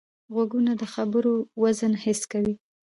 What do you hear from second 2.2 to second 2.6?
کوي